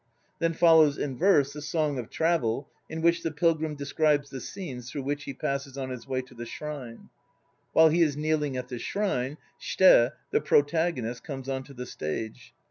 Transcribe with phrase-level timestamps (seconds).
[0.39, 4.89] Then follows (in verse) the "Song of Travel" in which the Pilgrim describes the scenes
[4.89, 7.11] through which he passes on his way to the shrine.
[7.73, 12.51] While he is kneeling at the shrine, Shite (the Protagonist) comes on to the stage.